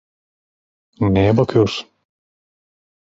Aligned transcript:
Neye 0.99 1.37
bakıyorsun? 1.37 1.89